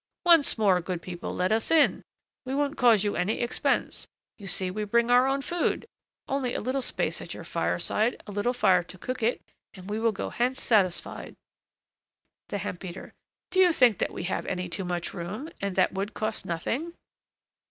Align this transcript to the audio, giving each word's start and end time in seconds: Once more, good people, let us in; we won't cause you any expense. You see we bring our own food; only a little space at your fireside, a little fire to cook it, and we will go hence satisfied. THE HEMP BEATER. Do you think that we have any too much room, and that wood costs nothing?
Once 0.25 0.57
more, 0.57 0.81
good 0.81 0.99
people, 0.99 1.31
let 1.35 1.51
us 1.51 1.69
in; 1.69 2.01
we 2.43 2.55
won't 2.55 2.75
cause 2.75 3.03
you 3.03 3.15
any 3.15 3.39
expense. 3.39 4.07
You 4.39 4.47
see 4.47 4.71
we 4.71 4.83
bring 4.83 5.11
our 5.11 5.27
own 5.27 5.43
food; 5.43 5.85
only 6.27 6.55
a 6.55 6.59
little 6.59 6.81
space 6.81 7.21
at 7.21 7.35
your 7.35 7.43
fireside, 7.43 8.19
a 8.25 8.31
little 8.31 8.51
fire 8.51 8.81
to 8.81 8.97
cook 8.97 9.21
it, 9.21 9.43
and 9.75 9.87
we 9.87 9.99
will 9.99 10.11
go 10.11 10.31
hence 10.31 10.59
satisfied. 10.59 11.35
THE 12.49 12.57
HEMP 12.57 12.79
BEATER. 12.79 13.13
Do 13.51 13.59
you 13.59 13.71
think 13.71 13.99
that 13.99 14.11
we 14.11 14.23
have 14.23 14.47
any 14.47 14.67
too 14.69 14.85
much 14.85 15.13
room, 15.13 15.49
and 15.61 15.75
that 15.75 15.93
wood 15.93 16.15
costs 16.15 16.45
nothing? 16.45 16.93